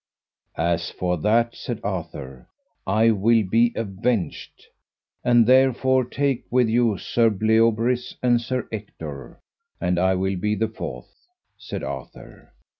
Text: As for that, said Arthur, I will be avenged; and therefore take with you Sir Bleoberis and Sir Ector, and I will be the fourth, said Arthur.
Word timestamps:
As 0.57 0.89
for 0.89 1.15
that, 1.19 1.53
said 1.53 1.79
Arthur, 1.83 2.47
I 2.87 3.11
will 3.11 3.43
be 3.47 3.71
avenged; 3.75 4.65
and 5.23 5.45
therefore 5.45 6.05
take 6.05 6.43
with 6.49 6.67
you 6.69 6.97
Sir 6.97 7.29
Bleoberis 7.29 8.15
and 8.23 8.41
Sir 8.41 8.67
Ector, 8.71 9.37
and 9.79 9.99
I 9.99 10.15
will 10.15 10.37
be 10.37 10.55
the 10.55 10.69
fourth, 10.69 11.27
said 11.59 11.83
Arthur. 11.83 12.51